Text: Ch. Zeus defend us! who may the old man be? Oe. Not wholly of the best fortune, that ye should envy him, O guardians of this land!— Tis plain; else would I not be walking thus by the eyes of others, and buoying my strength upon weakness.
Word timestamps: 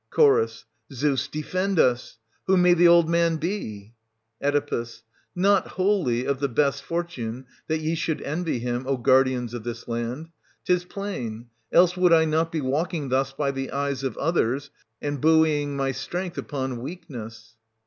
Ch. 0.11 0.63
Zeus 0.91 1.27
defend 1.27 1.77
us! 1.77 2.17
who 2.47 2.57
may 2.57 2.73
the 2.73 2.87
old 2.87 3.07
man 3.07 3.35
be? 3.37 3.93
Oe. 4.43 4.85
Not 5.35 5.67
wholly 5.67 6.25
of 6.25 6.39
the 6.39 6.47
best 6.49 6.81
fortune, 6.81 7.45
that 7.67 7.81
ye 7.81 7.93
should 7.93 8.19
envy 8.23 8.57
him, 8.57 8.87
O 8.87 8.97
guardians 8.97 9.53
of 9.53 9.63
this 9.63 9.87
land!— 9.87 10.29
Tis 10.65 10.85
plain; 10.85 11.51
else 11.71 11.95
would 11.95 12.13
I 12.13 12.25
not 12.25 12.51
be 12.51 12.61
walking 12.61 13.09
thus 13.09 13.31
by 13.31 13.51
the 13.51 13.69
eyes 13.69 14.03
of 14.03 14.17
others, 14.17 14.71
and 15.03 15.21
buoying 15.21 15.77
my 15.77 15.91
strength 15.91 16.39
upon 16.39 16.81
weakness. 16.81 17.55